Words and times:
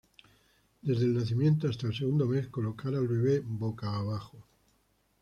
Desde 0.81 1.05
el 1.05 1.13
nacimiento 1.13 1.67
hasta 1.69 1.85
el 1.85 1.93
segundo 1.93 2.25
mes: 2.25 2.47
colocar 2.47 2.95
al 2.95 3.07
bebe 3.07 3.39
"boca 3.45 3.95
abajo". 3.97 4.47